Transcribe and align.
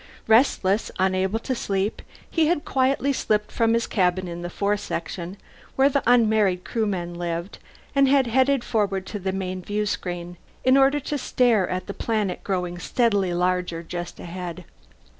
Restless, 0.25 0.89
unable 0.97 1.37
to 1.37 1.53
sleep, 1.53 2.01
he 2.27 2.47
had 2.47 2.65
quietly 2.65 3.13
slipped 3.13 3.51
from 3.51 3.75
his 3.75 3.85
cabin 3.85 4.27
in 4.27 4.41
the 4.41 4.49
fore 4.49 4.75
section, 4.75 5.37
where 5.75 5.89
the 5.89 6.01
unmarried 6.07 6.63
Crewmen 6.63 7.13
lived, 7.13 7.59
and 7.93 8.07
had 8.07 8.25
headed 8.25 8.63
forward 8.63 9.05
to 9.05 9.19
the 9.19 9.31
main 9.31 9.61
viewscreen, 9.61 10.37
in 10.63 10.75
order 10.75 10.99
to 11.01 11.19
stare 11.19 11.69
at 11.69 11.85
the 11.85 11.93
green 11.93 12.03
planet 12.03 12.43
growing 12.43 12.79
steadily 12.79 13.31
larger 13.31 13.83
just 13.83 14.19
ahead. 14.19 14.65